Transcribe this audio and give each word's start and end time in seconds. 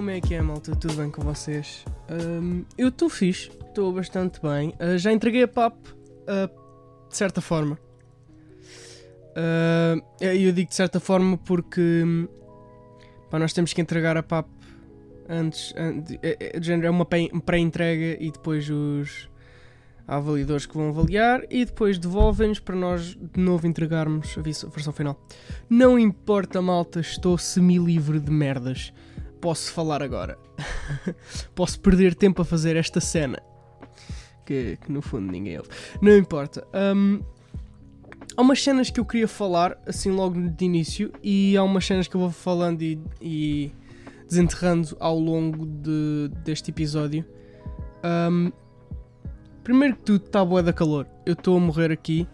como 0.00 0.08
é 0.08 0.18
que 0.18 0.34
é, 0.34 0.40
malta? 0.40 0.74
Tudo 0.74 0.94
bem 0.94 1.10
com 1.10 1.20
vocês? 1.20 1.84
Um, 2.08 2.64
eu 2.78 2.88
estou 2.88 3.10
fixe, 3.10 3.50
estou 3.68 3.92
bastante 3.92 4.40
bem. 4.40 4.70
Uh, 4.80 4.96
já 4.96 5.12
entreguei 5.12 5.42
a 5.42 5.48
PAP, 5.48 5.76
uh, 5.76 6.48
de 7.06 7.14
certa 7.14 7.42
forma. 7.42 7.78
Uh, 9.36 10.02
eu 10.18 10.52
digo 10.52 10.70
de 10.70 10.74
certa 10.74 10.98
forma 10.98 11.36
porque 11.36 12.02
pá, 13.30 13.38
nós 13.38 13.52
temos 13.52 13.74
que 13.74 13.82
entregar 13.82 14.16
a 14.16 14.22
PAP 14.22 14.48
antes. 15.28 15.74
antes 15.76 16.18
é, 16.22 16.56
é, 16.56 16.86
é 16.86 16.90
uma 16.90 17.04
pré-entrega 17.04 18.16
e 18.18 18.30
depois 18.30 18.70
os 18.70 19.28
há 20.08 20.16
avaliadores 20.16 20.64
que 20.64 20.74
vão 20.74 20.88
avaliar 20.88 21.42
e 21.50 21.62
depois 21.62 21.98
devolvem-nos 21.98 22.58
para 22.58 22.74
nós 22.74 23.14
de 23.14 23.38
novo 23.38 23.66
entregarmos 23.66 24.34
a 24.38 24.40
versão 24.40 24.94
final. 24.94 25.22
Não 25.68 25.98
importa, 25.98 26.62
malta, 26.62 27.00
estou 27.00 27.36
semi-livre 27.36 28.18
de 28.18 28.30
merdas. 28.30 28.94
Posso 29.40 29.72
falar 29.72 30.02
agora. 30.02 30.38
Posso 31.54 31.80
perder 31.80 32.14
tempo 32.14 32.42
a 32.42 32.44
fazer 32.44 32.76
esta 32.76 33.00
cena. 33.00 33.40
Que, 34.44 34.76
que 34.82 34.90
no 34.90 35.00
fundo 35.00 35.30
ninguém 35.30 35.56
ouve. 35.58 35.70
Não 36.02 36.16
importa. 36.16 36.66
Um, 36.74 37.22
há 38.36 38.42
umas 38.42 38.62
cenas 38.62 38.90
que 38.90 39.00
eu 39.00 39.04
queria 39.04 39.28
falar, 39.28 39.80
assim 39.86 40.10
logo 40.10 40.40
de 40.40 40.64
início, 40.64 41.12
e 41.22 41.56
há 41.56 41.62
umas 41.62 41.86
cenas 41.86 42.08
que 42.08 42.16
eu 42.16 42.20
vou 42.20 42.30
falando 42.30 42.82
e, 42.82 43.00
e 43.20 43.72
desenterrando 44.28 44.96
ao 44.98 45.18
longo 45.18 45.64
de, 45.66 46.30
deste 46.44 46.70
episódio. 46.70 47.24
Um, 48.04 48.50
Primeiro 49.62 49.94
que 49.96 50.02
tudo, 50.02 50.24
está 50.24 50.44
boa 50.44 50.62
da 50.62 50.72
calor. 50.72 51.06
Eu 51.24 51.34
estou 51.34 51.56
a 51.56 51.60
morrer 51.60 51.92
aqui. 51.92 52.26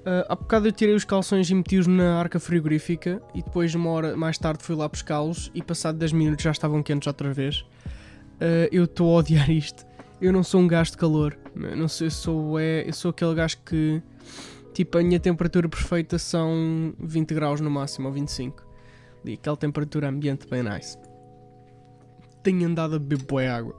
Uh, 0.00 0.24
há 0.30 0.34
bocado 0.34 0.66
eu 0.66 0.72
tirei 0.72 0.94
os 0.94 1.04
calções 1.04 1.50
e 1.50 1.54
meti-os 1.54 1.86
na 1.86 2.18
arca 2.18 2.40
frigorífica 2.40 3.20
e 3.34 3.42
depois, 3.42 3.74
uma 3.74 3.90
hora 3.90 4.16
mais 4.16 4.38
tarde, 4.38 4.64
fui 4.64 4.74
lá 4.74 4.88
buscá-los 4.88 5.50
e, 5.54 5.62
passado 5.62 5.98
10 5.98 6.12
minutos, 6.12 6.42
já 6.42 6.50
estavam 6.50 6.82
quentes 6.82 7.06
outra 7.06 7.32
vez. 7.32 7.60
Uh, 8.40 8.66
eu 8.72 8.84
estou 8.84 9.14
a 9.14 9.18
odiar 9.18 9.48
isto. 9.52 9.84
Eu 10.20 10.32
não 10.32 10.42
sou 10.42 10.60
um 10.60 10.66
gajo 10.66 10.92
de 10.92 10.96
calor. 10.96 11.36
Eu 11.54 11.76
não 11.76 11.88
sei, 11.88 12.06
eu 12.06 12.10
sou, 12.10 12.58
é, 12.58 12.88
eu 12.88 12.92
sou 12.92 13.10
aquele 13.10 13.34
gajo 13.34 13.58
que, 13.64 14.02
tipo, 14.72 14.96
a 14.96 15.02
minha 15.02 15.20
temperatura 15.20 15.68
perfeita 15.68 16.18
são 16.18 16.94
20 16.98 17.34
graus 17.34 17.60
no 17.60 17.70
máximo, 17.70 18.08
ou 18.08 18.14
25. 18.14 18.66
E 19.24 19.34
aquela 19.34 19.56
temperatura 19.56 20.08
ambiente 20.08 20.46
bem 20.48 20.62
nice. 20.62 20.96
Tenho 22.42 22.66
andado 22.66 22.96
a 22.96 22.98
beber 22.98 23.24
boa 23.26 23.50
água. 23.50 23.74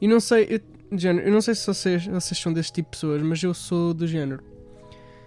E 0.00 0.08
não 0.08 0.18
sei, 0.18 0.46
eu, 0.48 0.98
género, 0.98 1.26
eu 1.26 1.32
não 1.32 1.42
sei 1.42 1.54
se 1.54 1.66
vocês, 1.66 2.06
vocês 2.06 2.38
são 2.38 2.52
desse 2.52 2.72
tipo 2.72 2.88
de 2.90 2.96
pessoas, 2.96 3.22
mas 3.22 3.42
eu 3.42 3.52
sou 3.52 3.92
do 3.92 4.06
género. 4.06 4.42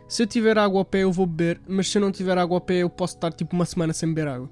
Se 0.08 0.23
eu 0.23 0.28
tiver 0.28 0.58
água 0.58 0.80
ao 0.80 0.86
pé, 0.86 1.00
eu 1.00 1.12
vou 1.12 1.26
beber, 1.26 1.62
mas 1.68 1.90
se 1.90 1.98
eu 1.98 2.02
não 2.02 2.12
tiver 2.12 2.38
água 2.38 2.58
ao 2.58 2.62
pé, 2.62 2.76
eu 2.76 2.90
posso 2.90 3.16
estar 3.16 3.32
tipo 3.32 3.56
uma 3.56 3.66
semana 3.66 3.94
sem 3.94 4.09
beber 4.14 4.28
água. 4.28 4.50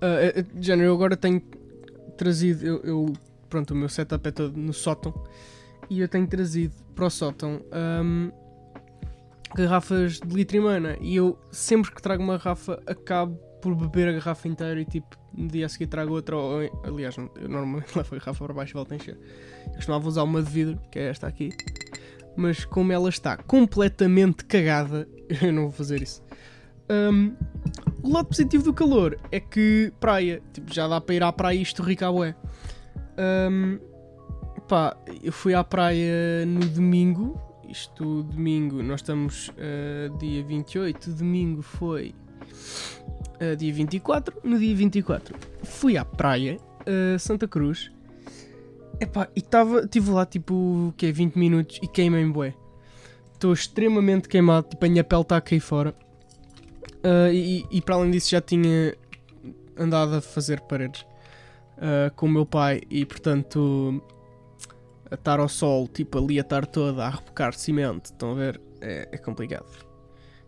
Uh, 0.00 0.40
uh, 0.40 0.82
eu 0.82 0.94
agora 0.94 1.16
tenho 1.16 1.40
trazido. 2.16 2.66
Eu, 2.66 2.80
eu, 2.82 3.12
pronto, 3.48 3.72
o 3.72 3.76
meu 3.76 3.88
setup 3.88 4.28
é 4.28 4.32
todo 4.32 4.56
no 4.56 4.72
sótão 4.72 5.14
e 5.90 6.00
eu 6.00 6.08
tenho 6.08 6.26
trazido 6.26 6.74
para 6.94 7.06
o 7.06 7.10
sótão 7.10 7.60
um, 8.02 8.30
garrafas 9.54 10.20
de 10.20 10.34
litro 10.34 10.56
e 10.56 10.60
mana. 10.60 10.96
E 11.00 11.16
eu 11.16 11.38
sempre 11.50 11.92
que 11.92 12.00
trago 12.00 12.22
uma 12.22 12.38
garrafa 12.38 12.82
acabo 12.86 13.36
por 13.60 13.74
beber 13.74 14.08
a 14.08 14.12
garrafa 14.12 14.48
inteira 14.48 14.80
e 14.80 14.84
tipo 14.84 15.16
no 15.32 15.48
dia 15.48 15.66
a 15.66 15.68
seguir 15.68 15.86
trago 15.86 16.12
outra. 16.12 16.36
Ou, 16.36 16.60
aliás, 16.84 17.16
eu 17.16 17.48
normalmente 17.48 17.86
levo 17.96 18.14
a 18.14 18.18
garrafa 18.18 18.44
para 18.44 18.54
baixo 18.54 18.72
e 18.72 18.74
volto 18.74 18.92
a 18.92 18.96
encher. 18.96 19.18
Eu 19.66 19.74
costumava 19.74 20.08
usar 20.08 20.22
uma 20.22 20.42
de 20.42 20.50
vidro, 20.50 20.80
que 20.90 20.98
é 20.98 21.08
esta 21.08 21.26
aqui. 21.26 21.50
Mas 22.36 22.64
como 22.64 22.92
ela 22.92 23.08
está 23.08 23.36
completamente 23.36 24.44
cagada, 24.44 25.08
eu 25.42 25.52
não 25.52 25.62
vou 25.62 25.72
fazer 25.72 26.02
isso. 26.02 26.22
Um, 26.90 27.34
o 28.02 28.12
lado 28.12 28.28
positivo 28.28 28.64
do 28.64 28.74
calor 28.74 29.18
é 29.32 29.40
que 29.40 29.92
praia, 29.98 30.42
tipo, 30.52 30.72
já 30.72 30.86
dá 30.86 31.00
para 31.00 31.14
ir 31.14 31.22
à 31.22 31.32
praia 31.32 31.56
e 31.56 31.62
estorricar 31.62 32.12
bué. 32.12 32.34
Um, 33.50 33.78
pá, 34.68 34.96
eu 35.22 35.32
fui 35.32 35.54
à 35.54 35.64
praia 35.64 36.44
no 36.46 36.66
domingo. 36.68 37.40
Isto, 37.68 38.22
domingo, 38.24 38.82
nós 38.82 39.00
estamos 39.00 39.48
uh, 39.48 40.16
dia 40.18 40.44
28. 40.44 41.10
Domingo 41.12 41.62
foi 41.62 42.14
uh, 43.40 43.56
dia 43.56 43.72
24. 43.72 44.40
No 44.44 44.58
dia 44.58 44.76
24 44.76 45.54
fui 45.64 45.96
à 45.96 46.04
praia, 46.04 46.58
uh, 46.82 47.18
Santa 47.18 47.48
Cruz. 47.48 47.90
Epá, 49.00 49.28
e 49.34 49.40
estava, 49.40 49.80
estive 49.80 50.10
lá 50.10 50.24
tipo, 50.24 50.54
o 50.54 50.94
quê, 50.96 51.12
20 51.12 51.36
minutos 51.36 51.78
e 51.82 51.88
queimei-me 51.88 52.32
bué. 52.32 52.54
Estou 53.32 53.52
extremamente 53.52 54.28
queimado, 54.28 54.68
tipo, 54.68 54.84
a 54.84 54.88
minha 54.88 55.04
pele 55.04 55.22
está 55.22 55.36
a 55.36 55.40
cair 55.40 55.60
fora. 55.60 55.94
Uh, 57.04 57.32
e, 57.32 57.66
e, 57.70 57.82
para 57.82 57.96
além 57.96 58.10
disso 58.10 58.30
já 58.30 58.40
tinha 58.40 58.96
andado 59.76 60.14
a 60.14 60.20
fazer 60.22 60.60
paredes 60.62 61.02
uh, 61.76 62.10
com 62.16 62.24
o 62.24 62.28
meu 62.30 62.46
pai 62.46 62.80
e 62.88 63.04
portanto 63.04 64.02
a 65.10 65.14
estar 65.14 65.38
ao 65.38 65.48
sol, 65.48 65.86
tipo 65.86 66.18
ali 66.18 66.38
a 66.38 66.40
estar 66.40 66.64
toda 66.64 67.04
a 67.04 67.10
rebocar 67.10 67.52
cimento, 67.52 68.06
estão 68.06 68.32
a 68.32 68.34
ver? 68.34 68.60
É, 68.80 69.08
é 69.12 69.18
complicado. 69.18 69.66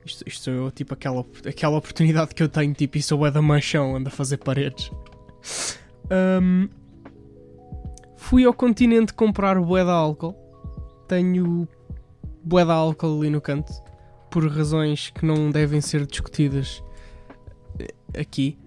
Isto, 0.04 0.24
isto 0.26 0.44
sou 0.44 0.54
eu, 0.54 0.70
tipo, 0.70 0.94
aquela, 0.94 1.26
aquela 1.46 1.76
oportunidade 1.76 2.34
que 2.34 2.42
eu 2.42 2.48
tenho, 2.48 2.72
tipo, 2.72 2.96
e 2.96 3.02
sou 3.02 3.26
é 3.26 3.30
da 3.30 3.42
manchão, 3.42 3.96
ando 3.96 4.08
a 4.08 4.12
fazer 4.12 4.38
paredes. 4.38 4.90
Um, 6.08 6.68
fui 8.16 8.44
ao 8.44 8.52
continente 8.52 9.14
comprar 9.14 9.60
bué 9.60 9.84
de 9.84 9.90
álcool. 9.90 10.34
Tenho 11.08 11.68
bué 12.42 12.64
de 12.64 12.70
álcool 12.70 13.20
ali 13.20 13.30
no 13.30 13.40
canto. 13.40 13.72
Por 14.30 14.46
razões 14.48 15.10
que 15.10 15.24
não 15.24 15.50
devem 15.50 15.80
ser 15.80 16.06
discutidas 16.06 16.82
eh, 17.78 18.20
aqui. 18.20 18.58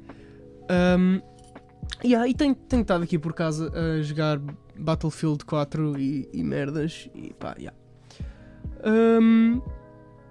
Um, 0.72 1.22
yeah, 2.04 2.28
e 2.28 2.34
tenho, 2.34 2.56
tenho 2.56 2.82
estado 2.82 3.04
aqui 3.04 3.20
por 3.20 3.34
casa 3.34 3.72
a 3.74 4.02
jogar 4.02 4.40
Battlefield 4.78 5.46
4 5.46 6.00
e, 6.00 6.30
e 6.31 6.44
merdas. 6.44 7.10
E 7.14 7.34
pá, 7.34 7.56
yeah. 7.60 7.78
Um, 8.86 9.62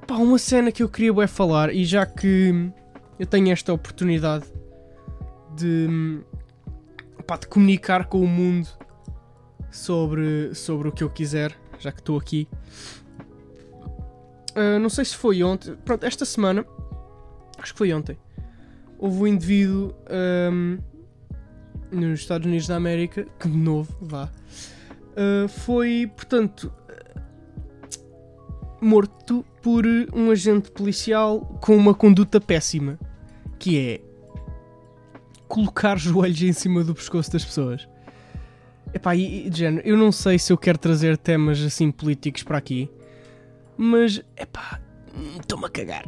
Pá, 0.09 0.17
uma 0.17 0.39
cena 0.39 0.73
que 0.73 0.83
eu 0.83 0.89
queria 0.89 1.13
é 1.23 1.27
falar, 1.27 1.71
e 1.71 1.85
já 1.85 2.07
que 2.07 2.73
eu 3.19 3.27
tenho 3.27 3.53
esta 3.53 3.75
oportunidade 3.75 4.47
de, 5.55 6.21
pá, 7.27 7.37
de 7.37 7.47
comunicar 7.47 8.07
com 8.07 8.23
o 8.23 8.27
mundo 8.27 8.67
sobre, 9.71 10.55
sobre 10.55 10.89
o 10.89 10.93
que 10.93 11.03
eu 11.03 11.11
quiser, 11.11 11.57
já 11.79 11.93
que 11.93 12.01
estou 12.01 12.19
aqui. 12.19 12.49
Uh, 14.57 14.79
não 14.81 14.89
sei 14.89 15.05
se 15.05 15.17
foi 15.17 15.43
ontem, 15.43 15.77
pronto, 15.85 16.05
esta 16.05 16.25
semana, 16.25 16.65
acho 17.59 17.73
que 17.73 17.79
foi 17.79 17.93
ontem, 17.93 18.19
houve 18.99 19.23
um 19.23 19.27
indivíduo 19.27 19.95
um, 20.53 20.79
nos 21.93 22.21
Estados 22.21 22.47
Unidos 22.47 22.67
da 22.67 22.77
América, 22.77 23.27
que 23.39 23.49
de 23.49 23.57
novo, 23.57 23.95
vá, 24.01 24.25
uh, 24.25 25.49
foi, 25.49 26.11
portanto, 26.17 26.73
morto 28.81 29.45
por 29.63 29.85
um 30.15 30.31
agente 30.31 30.71
policial 30.71 31.41
com 31.61 31.77
uma 31.77 31.95
conduta 31.95 32.41
péssima, 32.41 32.99
que 33.59 33.79
é 33.79 34.01
colocar 35.47 35.97
joelhos 35.97 36.43
em 36.43 36.53
cima 36.53 36.85
do 36.85 36.95
pescoço 36.95 37.33
das 37.33 37.45
pessoas. 37.45 37.89
Epá, 38.93 39.15
e, 39.15 39.49
de 39.51 39.59
género, 39.59 39.87
eu 39.87 39.97
não 39.97 40.11
sei 40.11 40.39
se 40.39 40.53
eu 40.53 40.57
quero 40.57 40.79
trazer 40.79 41.17
temas 41.17 41.61
assim 41.61 41.91
políticos 41.91 42.43
para 42.43 42.59
aqui, 42.59 42.91
mas 43.77 44.23
epá, 44.37 44.81
estou-me 45.39 45.67
a 45.67 45.69
cagar. 45.69 46.07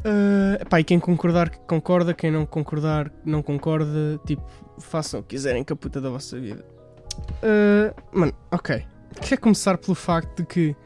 Uh, 0.00 0.60
epá, 0.60 0.80
e 0.80 0.84
quem 0.84 0.98
concordar 0.98 1.50
concorda, 1.50 2.12
quem 2.12 2.30
não 2.30 2.44
concordar 2.44 3.12
não 3.24 3.40
concorda, 3.40 4.20
tipo, 4.26 4.42
façam 4.78 5.20
o 5.20 5.22
que 5.22 5.30
quiserem 5.36 5.62
com 5.62 5.74
a 5.74 5.76
puta 5.76 6.00
da 6.00 6.10
vossa 6.10 6.38
vida. 6.40 6.64
Uh, 7.42 8.18
mano, 8.18 8.32
ok. 8.50 8.84
Quer 9.20 9.36
começar 9.36 9.78
pelo 9.78 9.94
facto 9.94 10.42
de 10.42 10.46
que 10.46 10.76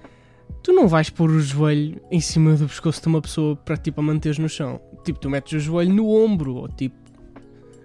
tu 0.63 0.73
não 0.73 0.87
vais 0.87 1.09
pôr 1.09 1.31
o 1.31 1.41
joelho 1.41 2.01
em 2.11 2.21
cima 2.21 2.55
do 2.55 2.67
pescoço 2.67 3.01
de 3.01 3.09
uma 3.09 3.23
pessoa 3.23 3.57
para 3.57 3.77
tipo 3.77 4.01
a 4.01 4.05
manteres 4.05 4.39
no 4.39 4.49
chão. 4.49 4.81
Tipo, 5.05 5.19
tu 5.19 5.31
metes 5.31 5.53
o 5.53 5.61
joelho 5.61 5.95
no 5.95 6.11
ombro 6.11 6.57
ou 6.57 6.69
tipo 6.69 6.97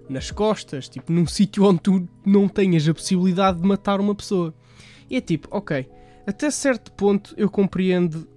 nas 0.08 0.30
costas, 0.30 0.88
tipo 0.88 1.12
num 1.12 1.26
sítio 1.26 1.64
onde 1.64 1.80
tu 1.80 2.08
não 2.24 2.48
tenhas 2.48 2.88
a 2.88 2.94
possibilidade 2.94 3.60
de 3.60 3.66
matar 3.66 4.00
uma 4.00 4.14
pessoa. 4.14 4.54
E 5.08 5.16
é 5.16 5.20
tipo, 5.20 5.48
ok, 5.50 5.88
até 6.26 6.50
certo 6.50 6.92
ponto 6.92 7.34
eu 7.36 7.50
compreendo 7.50 8.28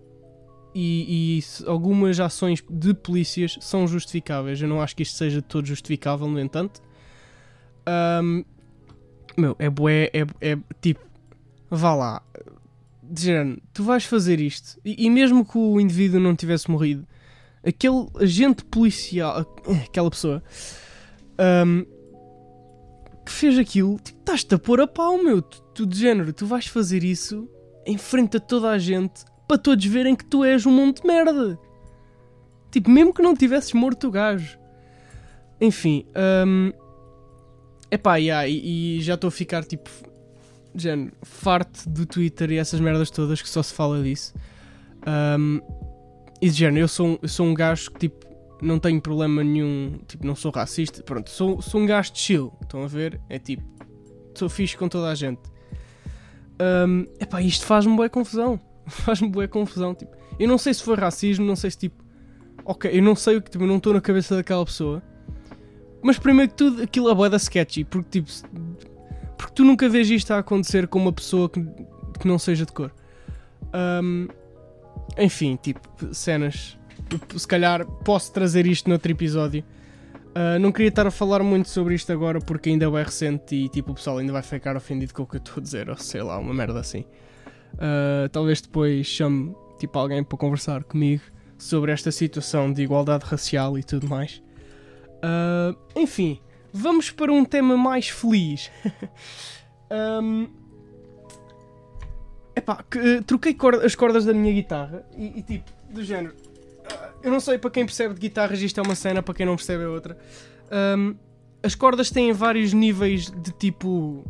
e, 0.74 1.40
e, 1.40 1.44
algumas 1.68 2.20
ações 2.20 2.62
de 2.70 2.94
polícias 2.94 3.58
são 3.62 3.88
justificáveis. 3.88 4.62
Eu 4.62 4.68
não 4.68 4.82
acho 4.82 4.94
que 4.94 5.04
isto 5.04 5.18
seja 5.18 5.42
todo 5.42 5.66
justificável, 5.66 6.28
no 6.28 6.38
entanto. 6.38 6.82
Um, 8.22 8.44
meu, 9.38 9.56
é 9.58 9.70
bué, 9.70 10.10
é, 10.14 10.26
é 10.42 10.58
tipo, 10.82 11.00
vá 11.70 11.96
lá, 11.96 12.22
de 13.02 13.58
tu 13.74 13.84
vais 13.84 14.04
fazer 14.04 14.40
isto, 14.42 14.80
e, 14.84 15.06
e, 15.06 15.10
mesmo 15.10 15.46
que 15.46 15.58
o 15.58 15.80
indivíduo 15.80 16.20
não 16.20 16.36
tivesse 16.36 16.70
morrido, 16.70 17.08
aquele 17.64 18.08
agente 18.20 18.64
policial, 18.66 19.46
aquela 19.86 20.10
pessoa 20.10 20.44
um, 21.40 21.86
que 23.26 23.32
fez 23.32 23.58
aquilo, 23.58 24.00
tipo, 24.00 24.20
estás-te 24.20 24.54
a 24.54 24.60
pôr 24.60 24.82
a 24.82 24.88
pau, 24.88 25.22
meu. 25.22 25.42
Tu, 25.42 25.62
tu, 25.74 25.86
de 25.86 25.98
género, 25.98 26.32
tu 26.32 26.46
vais 26.46 26.68
fazer 26.68 27.04
isso 27.04 27.50
em 27.86 27.98
frente 27.98 28.38
a 28.38 28.40
toda 28.40 28.70
a 28.70 28.78
gente 28.78 29.24
para 29.48 29.58
todos 29.58 29.86
verem 29.86 30.16
que 30.16 30.26
tu 30.26 30.44
és 30.44 30.66
um 30.66 30.72
monte 30.72 31.02
de 31.02 31.08
merda. 31.08 31.60
Tipo, 32.72 32.90
mesmo 32.90 33.14
que 33.14 33.22
não 33.22 33.36
tivesses 33.36 33.74
morto 33.74 34.08
o 34.08 34.12
gajo. 34.12 34.58
enfim, 35.62 36.06
um, 36.46 36.72
epá, 37.90 38.18
yeah, 38.18 38.48
e, 38.48 38.98
e 38.98 39.02
já 39.02 39.14
estou 39.14 39.30
a 39.30 39.32
ficar 39.32 39.64
tipo, 39.64 39.90
género, 40.76 41.14
farto 41.22 41.88
do 41.90 42.06
Twitter 42.06 42.52
e 42.52 42.58
essas 42.58 42.80
merdas 42.80 43.10
todas 43.10 43.42
que 43.42 43.50
só 43.50 43.64
se 43.64 43.74
fala 43.74 44.04
disso. 44.04 44.34
Um, 45.08 45.62
e 46.42 46.50
de 46.50 46.56
género, 46.56 46.84
eu 46.84 46.88
sou, 46.88 47.20
eu 47.22 47.30
sou 47.30 47.46
um 47.46 47.54
gajo 47.54 47.92
que 47.92 48.00
tipo, 48.00 48.25
não 48.62 48.80
tenho 48.80 49.02
problema 49.02 49.44
nenhum, 49.44 50.00
tipo, 50.08 50.26
não 50.26 50.36
sou 50.36 50.52
racista, 50.52 51.04
pronto, 51.04 51.30
sou, 51.30 51.62
sou 51.62 51.82
um 51.82 51.86
gajo 51.86 52.14
de 52.14 52.20
chill, 52.20 52.54
estão 52.62 52.84
a 52.84 52.88
ver? 52.88 53.20
É 53.30 53.38
tipo, 53.40 53.64
sou 54.34 54.50
fixe 54.50 54.78
com 54.78 54.88
toda 54.88 55.10
a 55.10 55.16
gente. 55.16 55.42
Um, 56.88 57.06
epá, 57.20 57.42
isto 57.42 57.66
faz-me 57.66 57.96
boa 57.96 58.10
confusão. 58.10 58.60
faz-me 58.88 59.30
boa 59.30 59.48
confusão, 59.48 59.94
tipo, 59.94 60.16
eu 60.40 60.48
não 60.48 60.58
sei 60.58 60.74
se 60.74 60.84
foi 60.84 60.96
racismo, 60.96 61.46
não 61.46 61.56
sei 61.56 61.72
se 61.72 61.78
tipo, 61.78 62.04
ok, 62.64 62.90
eu 62.94 63.02
não 63.02 63.16
sei 63.16 63.38
o 63.38 63.42
que, 63.42 63.50
tipo, 63.50 63.64
eu 63.64 63.68
não 63.68 63.78
estou 63.78 63.94
na 63.94 64.02
cabeça 64.02 64.36
daquela 64.36 64.66
pessoa. 64.66 65.02
Mas 66.02 66.20
primeiro 66.20 66.52
que 66.52 66.58
tudo, 66.58 66.84
aquilo 66.84 67.10
é 67.10 67.16
boa 67.16 67.30
da 67.30 67.38
sketchy, 67.38 67.84
porque 67.84 68.22
tipo, 68.22 68.32
porque 69.38 69.54
tu 69.54 69.64
nunca 69.64 69.90
vês 69.90 70.10
isto 70.10 70.32
a 70.32 70.40
acontecer 70.40 70.88
com 70.88 71.00
uma 71.00 71.12
pessoa 71.12 71.50
que, 71.50 71.62
que 72.20 72.28
não 72.28 72.38
seja 72.38 72.66
de 72.66 72.72
cor. 72.72 72.92
Um, 73.74 74.28
enfim, 75.18 75.58
tipo, 75.62 75.82
cenas. 76.14 76.78
Se 77.38 77.48
calhar 77.48 77.86
posso 77.86 78.32
trazer 78.32 78.66
isto 78.66 78.90
noutro 78.90 79.12
episódio. 79.12 79.64
Uh, 80.36 80.60
não 80.60 80.72
queria 80.72 80.90
estar 80.90 81.08
a 81.08 81.12
falar 81.12 81.42
muito 81.44 81.70
sobre 81.70 81.96
isto 81.96 82.12
agora 82.12 82.40
porque 82.40 82.70
ainda 82.70 82.86
é 82.86 83.04
recente 83.04 83.56
e 83.56 83.70
tipo, 83.70 83.94
o 83.94 83.96
pessoal 83.96 84.18
ainda 84.18 84.34
vai 84.34 84.42
ficar 84.42 84.76
ofendido 84.76 85.14
com 85.14 85.24
o 85.24 85.26
que 85.26 85.38
eu 85.38 85.40
estou 85.40 85.56
a 85.58 85.62
dizer, 85.62 85.90
ou 85.90 85.98
sei 85.98 86.22
lá, 86.22 86.38
uma 86.38 86.54
merda 86.54 86.80
assim. 86.80 87.06
Uh, 87.76 88.28
talvez 88.32 88.60
depois 88.60 89.08
chame 89.08 89.56
tipo, 89.80 89.98
alguém 89.98 90.24
para 90.24 90.38
conversar 90.38 90.84
comigo 90.84 91.24
sobre 91.58 91.92
esta 91.92 92.12
situação 92.12 92.72
de 92.72 92.82
igualdade 92.84 93.26
racial 93.26 93.78
e 93.78 93.84
tudo 93.84 94.08
mais. 94.10 94.44
Uh, 95.24 95.76
enfim, 95.96 96.40
vamos 96.72 97.12
para 97.12 97.32
um 97.32 97.46
tema 97.46 97.78
mais 97.78 98.10
feliz. 98.10 98.70
um, 100.22 100.48
epá, 102.56 102.84
que, 102.90 103.00
uh, 103.00 103.24
troquei 103.24 103.54
corda, 103.54 103.86
as 103.86 103.96
cordas 103.96 104.26
da 104.26 104.34
minha 104.34 104.54
guitarra 104.54 105.06
e, 105.18 105.40
e, 105.40 105.44
tipo, 105.44 105.72
do 105.90 106.04
género. 106.04 106.36
Eu 107.26 107.32
não 107.32 107.40
sei 107.40 107.58
para 107.58 107.72
quem 107.72 107.84
percebe 107.84 108.14
de 108.14 108.20
guitarras, 108.20 108.62
isto 108.62 108.80
é 108.80 108.84
uma 108.84 108.94
cena, 108.94 109.24
para 109.24 109.34
quem 109.34 109.48
não 109.48 109.56
percebe 109.56 109.84
é 109.84 109.88
outra. 109.88 110.16
Um, 110.96 111.16
as 111.64 111.74
cordas 111.74 112.12
têm 112.12 112.32
vários 112.32 112.72
níveis 112.72 113.32
de 113.32 113.52
tipo. 113.52 114.24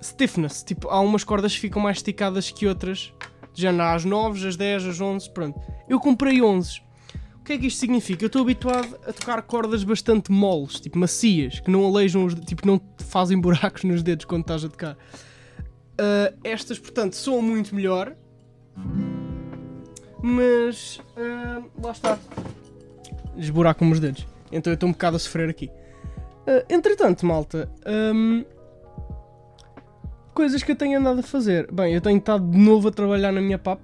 Stiffness. 0.00 0.62
Tipo, 0.62 0.88
há 0.88 1.00
umas 1.00 1.24
cordas 1.24 1.54
que 1.54 1.60
ficam 1.60 1.82
mais 1.82 1.96
esticadas 1.96 2.52
que 2.52 2.68
outras. 2.68 3.12
Já 3.52 3.72
há 3.72 3.94
as 3.94 4.04
9, 4.04 4.46
as 4.46 4.56
10, 4.56 4.86
as 4.86 5.00
11, 5.00 5.30
pronto. 5.30 5.60
Eu 5.88 5.98
comprei 5.98 6.40
11 6.40 6.80
o 7.40 7.44
que 7.44 7.54
é 7.54 7.58
que 7.58 7.66
isto 7.66 7.80
significa? 7.80 8.22
Eu 8.22 8.28
estou 8.28 8.42
habituado 8.42 8.96
a 9.04 9.12
tocar 9.12 9.42
cordas 9.42 9.82
bastante 9.82 10.30
moles, 10.30 10.78
tipo 10.78 10.96
macias, 10.96 11.58
que 11.58 11.68
não 11.68 11.84
alejam 11.84 12.24
os 12.24 12.34
tipo 12.34 12.64
não 12.64 12.80
fazem 12.98 13.36
buracos 13.42 13.82
nos 13.82 14.00
dedos 14.00 14.24
quando 14.24 14.42
estás 14.42 14.64
a 14.64 14.68
tocar. 14.68 14.92
Uh, 14.94 16.38
estas, 16.44 16.78
portanto, 16.78 17.14
soam 17.14 17.42
muito 17.42 17.74
melhor, 17.74 18.14
mas 20.22 21.00
uh, 21.16 21.64
lá 21.82 21.90
está. 21.92 22.18
Esburacam-me 23.36 23.92
os 23.92 24.00
dedos. 24.00 24.26
Então 24.50 24.72
eu 24.72 24.74
estou 24.74 24.88
um 24.88 24.92
bocado 24.92 25.16
a 25.16 25.18
sofrer 25.18 25.48
aqui. 25.48 25.70
Uh, 26.46 26.64
entretanto, 26.68 27.26
malta, 27.26 27.70
um, 28.14 28.44
coisas 30.32 30.62
que 30.62 30.72
eu 30.72 30.76
tenho 30.76 30.98
andado 30.98 31.20
a 31.20 31.22
fazer. 31.22 31.70
Bem, 31.70 31.92
eu 31.94 32.00
tenho 32.00 32.18
estado 32.18 32.48
de 32.48 32.58
novo 32.58 32.88
a 32.88 32.90
trabalhar 32.90 33.32
na 33.32 33.40
minha 33.40 33.58
PAP 33.58 33.80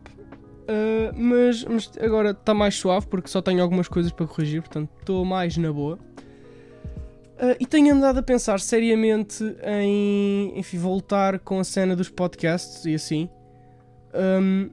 Uh, 0.69 1.17
mas, 1.17 1.65
mas, 1.65 1.91
agora 1.99 2.33
está 2.33 2.53
mais 2.53 2.75
suave 2.75 3.07
porque 3.07 3.27
só 3.29 3.41
tenho 3.41 3.63
algumas 3.63 3.89
coisas 3.89 4.13
para 4.13 4.27
corrigir, 4.27 4.61
portanto 4.61 4.91
estou 5.01 5.25
mais 5.25 5.57
na 5.57 5.73
boa. 5.73 5.99
Uh, 7.37 7.57
e 7.59 7.65
tenho 7.65 7.95
andado 7.95 8.19
a 8.19 8.23
pensar 8.23 8.61
seriamente 8.61 9.43
em 9.65 10.59
enfim, 10.59 10.77
voltar 10.77 11.39
com 11.39 11.59
a 11.59 11.65
cena 11.65 11.97
dos 11.97 12.11
podcasts 12.11 12.85
e 12.85 12.95
assim. 12.95 13.31
Um, 14.13 14.69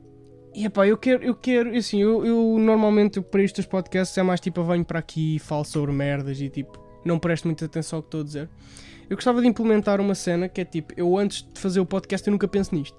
e 0.55 0.65
epá, 0.65 0.87
eu 0.87 0.97
quero, 0.97 1.23
eu 1.23 1.35
quero, 1.35 1.75
assim, 1.75 2.01
eu, 2.01 2.25
eu 2.25 2.57
normalmente 2.59 3.19
para 3.21 3.43
estes 3.43 3.65
podcasts 3.65 4.17
é 4.17 4.23
mais 4.23 4.39
tipo, 4.39 4.59
eu 4.59 4.65
venho 4.65 4.85
para 4.85 4.99
aqui 4.99 5.35
e 5.35 5.39
falo 5.39 5.65
sobre 5.65 5.91
merdas 5.91 6.39
e 6.39 6.49
tipo, 6.49 6.79
não 7.03 7.19
presto 7.19 7.45
muita 7.45 7.65
atenção 7.65 7.97
ao 7.97 8.03
que 8.03 8.07
estou 8.07 8.21
a 8.21 8.23
dizer. 8.23 8.49
Eu 9.09 9.15
gostava 9.17 9.41
de 9.41 9.47
implementar 9.47 10.01
uma 10.01 10.15
cena 10.15 10.49
que 10.49 10.61
é 10.61 10.65
tipo, 10.65 10.93
eu 10.97 11.17
antes 11.17 11.43
de 11.43 11.59
fazer 11.59 11.79
o 11.79 11.85
podcast 11.85 12.27
eu 12.27 12.31
nunca 12.31 12.47
penso 12.47 12.73
nisto 12.73 12.97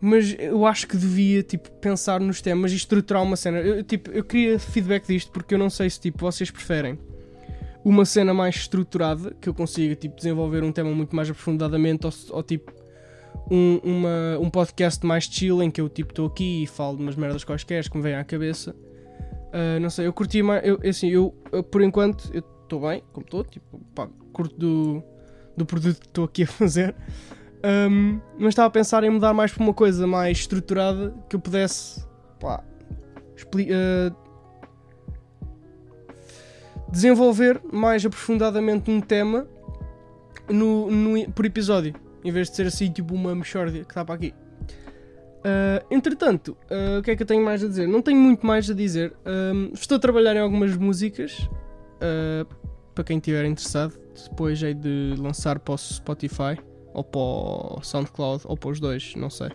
mas 0.00 0.36
eu 0.38 0.66
acho 0.66 0.86
que 0.86 0.96
devia 0.96 1.42
tipo 1.42 1.70
pensar 1.80 2.20
nos 2.20 2.40
temas 2.40 2.72
e 2.72 2.76
estruturar 2.76 3.22
uma 3.22 3.36
cena. 3.36 3.58
Eu, 3.58 3.82
tipo, 3.82 4.10
eu 4.10 4.22
queria 4.22 4.58
feedback 4.58 5.06
disto 5.06 5.30
porque 5.30 5.54
eu 5.54 5.58
não 5.58 5.70
sei 5.70 5.88
se 5.88 6.00
tipo 6.00 6.18
vocês 6.18 6.50
preferem 6.50 6.98
uma 7.84 8.04
cena 8.04 8.34
mais 8.34 8.56
estruturada 8.56 9.34
que 9.40 9.48
eu 9.48 9.54
consiga 9.54 9.94
tipo 9.94 10.16
desenvolver 10.16 10.62
um 10.64 10.72
tema 10.72 10.90
muito 10.90 11.14
mais 11.14 11.30
aprofundadamente 11.30 12.06
ou, 12.06 12.12
ou 12.30 12.42
tipo 12.42 12.72
um, 13.50 13.80
uma, 13.82 14.38
um 14.40 14.50
podcast 14.50 15.04
mais 15.04 15.24
chill 15.24 15.62
em 15.62 15.70
que 15.70 15.80
eu 15.80 15.88
tipo 15.88 16.10
estou 16.10 16.26
aqui 16.26 16.64
e 16.64 16.66
falo 16.66 16.96
de 16.96 17.02
umas 17.02 17.16
merdas 17.16 17.44
quaisquer 17.44 17.88
que 17.88 17.96
me 17.96 18.02
vêm 18.02 18.14
à 18.14 18.24
cabeça. 18.24 18.74
Uh, 19.48 19.80
não 19.80 19.88
sei, 19.90 20.06
eu 20.06 20.12
curti 20.12 20.42
mais. 20.42 20.66
Eu, 20.66 20.80
assim, 20.88 21.08
eu, 21.08 21.34
eu 21.52 21.62
por 21.62 21.82
enquanto 21.82 22.30
eu 22.34 22.42
estou 22.62 22.80
bem, 22.80 23.02
como 23.12 23.24
estou, 23.24 23.44
tipo, 23.44 23.78
pá, 23.94 24.08
curto 24.32 24.56
do, 24.56 25.02
do 25.56 25.64
produto 25.64 26.00
que 26.00 26.06
estou 26.06 26.24
aqui 26.24 26.42
a 26.42 26.46
fazer. 26.46 26.94
Um, 27.64 28.20
mas 28.38 28.48
estava 28.48 28.68
a 28.68 28.70
pensar 28.70 29.02
em 29.02 29.10
mudar 29.10 29.32
mais 29.32 29.52
para 29.52 29.62
uma 29.62 29.72
coisa 29.72 30.06
mais 30.06 30.38
estruturada 30.38 31.14
que 31.28 31.34
eu 31.34 31.40
pudesse 31.40 32.04
pá, 32.38 32.62
uh, 32.62 34.16
desenvolver 36.90 37.60
mais 37.72 38.04
aprofundadamente 38.04 38.90
um 38.90 39.00
tema 39.00 39.46
no, 40.48 40.90
no, 40.90 41.32
por 41.32 41.44
episódio, 41.44 41.94
em 42.26 42.32
vez 42.32 42.50
de 42.50 42.56
ser 42.56 42.66
assim 42.66 42.90
tipo 42.90 43.14
uma 43.14 43.34
mexórdia 43.34 43.84
que 43.84 43.90
está 43.90 44.04
para 44.04 44.14
aqui. 44.14 44.34
Uh, 45.40 45.86
entretanto, 45.90 46.56
uh, 46.70 46.98
o 46.98 47.02
que 47.02 47.12
é 47.12 47.16
que 47.16 47.22
eu 47.22 47.26
tenho 47.26 47.44
mais 47.44 47.62
a 47.62 47.68
dizer? 47.68 47.86
Não 47.86 48.02
tenho 48.02 48.18
muito 48.18 48.44
mais 48.44 48.68
a 48.68 48.74
dizer. 48.74 49.14
estou 49.72 49.96
a 49.96 49.98
trabalhar 49.98 50.34
em 50.34 50.40
algumas 50.40 50.76
músicas 50.76 51.48
para 52.94 53.04
quem 53.04 53.18
estiver 53.18 53.44
interessado. 53.44 53.98
Depois 54.30 54.62
hei 54.62 54.74
de 54.74 55.14
lançar 55.18 55.58
para 55.58 55.74
o 55.74 55.78
Spotify 55.78 56.58
ou 56.96 57.04
para 57.04 57.20
o 57.20 57.80
SoundCloud, 57.82 58.44
ou 58.46 58.56
para 58.56 58.70
os 58.70 58.80
dois, 58.80 59.14
não 59.16 59.28
sei. 59.28 59.50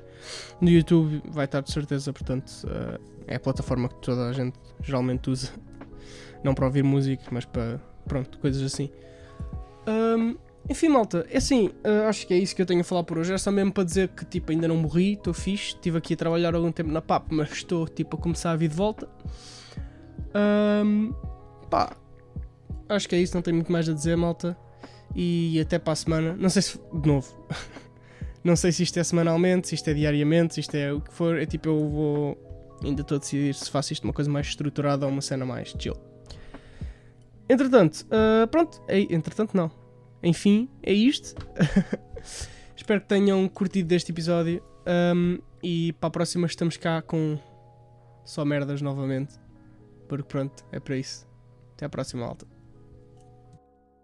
No 0.61 0.69
YouTube 0.69 1.23
vai 1.25 1.45
estar 1.45 1.61
de 1.61 1.71
certeza, 1.71 2.13
portanto, 2.13 2.47
uh, 2.65 3.01
é 3.25 3.35
a 3.35 3.39
plataforma 3.39 3.89
que 3.89 3.95
toda 3.95 4.29
a 4.29 4.31
gente 4.31 4.59
geralmente 4.83 5.27
usa. 5.27 5.49
Não 6.43 6.53
para 6.53 6.67
ouvir 6.67 6.83
música, 6.83 7.23
mas 7.31 7.43
para, 7.43 7.81
pronto, 8.07 8.37
coisas 8.37 8.61
assim. 8.61 8.91
Um, 9.87 10.35
enfim, 10.69 10.89
malta, 10.89 11.25
é 11.29 11.37
assim, 11.37 11.67
uh, 11.67 12.07
acho 12.07 12.25
que 12.25 12.33
é 12.33 12.37
isso 12.37 12.55
que 12.55 12.61
eu 12.61 12.65
tenho 12.65 12.81
a 12.81 12.83
falar 12.83 13.03
por 13.03 13.17
hoje. 13.17 13.33
É 13.33 13.37
só 13.37 13.51
mesmo 13.51 13.71
para 13.71 13.83
dizer 13.83 14.09
que, 14.09 14.25
tipo, 14.25 14.51
ainda 14.51 14.67
não 14.67 14.77
morri, 14.77 15.13
estou 15.13 15.33
fixe. 15.33 15.75
Estive 15.75 15.97
aqui 15.97 16.13
a 16.13 16.17
trabalhar 16.17 16.55
algum 16.55 16.71
tempo 16.71 16.91
na 16.91 17.01
PAP, 17.01 17.31
mas 17.31 17.51
estou, 17.51 17.87
tipo, 17.87 18.15
a 18.15 18.19
começar 18.19 18.51
a 18.51 18.55
vir 18.55 18.69
de 18.69 18.75
volta. 18.75 19.07
Um, 20.33 21.13
pá, 21.69 21.95
acho 22.87 23.09
que 23.09 23.15
é 23.15 23.19
isso, 23.19 23.35
não 23.35 23.41
tenho 23.41 23.55
muito 23.55 23.71
mais 23.71 23.89
a 23.89 23.93
dizer, 23.93 24.15
malta 24.15 24.57
e 25.15 25.59
até 25.59 25.79
para 25.79 25.93
a 25.93 25.95
semana. 25.95 26.35
Não 26.37 26.49
sei 26.49 26.61
se, 26.61 26.79
de 26.93 27.07
novo, 27.07 27.47
não 28.43 28.55
sei 28.55 28.71
se 28.71 28.83
isto 28.83 28.97
é 28.97 29.03
semanalmente, 29.03 29.67
se 29.67 29.75
isto 29.75 29.89
é 29.89 29.93
diariamente, 29.93 30.55
se 30.55 30.59
isto 30.59 30.75
é 30.75 30.93
o 30.93 31.01
que 31.01 31.13
for. 31.13 31.37
É 31.37 31.45
tipo, 31.45 31.69
eu 31.69 31.89
vou. 31.89 32.77
Ainda 32.83 33.01
estou 33.01 33.17
a 33.17 33.19
decidir 33.19 33.53
se 33.53 33.69
faço 33.69 33.93
isto 33.93 34.03
uma 34.03 34.13
coisa 34.13 34.29
mais 34.29 34.47
estruturada 34.47 35.05
ou 35.05 35.11
uma 35.11 35.21
cena 35.21 35.45
mais 35.45 35.75
chill. 35.77 35.95
Entretanto, 37.47 38.07
uh, 38.07 38.47
pronto, 38.47 38.81
é, 38.87 39.01
entretanto 39.01 39.55
não. 39.55 39.69
Enfim, 40.23 40.69
é 40.83 40.93
isto. 40.93 41.35
Espero 42.75 43.01
que 43.01 43.07
tenham 43.07 43.47
curtido 43.47 43.87
deste 43.87 44.11
episódio. 44.11 44.63
Um, 45.15 45.37
e 45.63 45.93
para 45.93 46.07
a 46.07 46.11
próxima 46.11 46.47
estamos 46.47 46.77
cá 46.77 47.01
com 47.01 47.39
só 48.25 48.43
merdas 48.43 48.81
novamente. 48.81 49.39
Porque 50.07 50.27
pronto, 50.27 50.65
é 50.71 50.79
para 50.79 50.97
isso. 50.97 51.27
Até 51.73 51.85
à 51.85 51.89
próxima 51.89 52.25
alta. 52.25 52.50